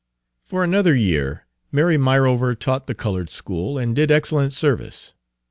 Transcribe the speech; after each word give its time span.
For 0.47 0.63
another 0.63 0.95
year 0.95 1.45
Mary 1.71 1.95
Myrover 1.95 2.55
taught 2.57 2.87
the 2.87 2.95
colored 2.95 3.29
school, 3.29 3.77
and 3.77 3.95
did 3.95 4.09
excellent 4.09 4.51
service. 4.51 5.13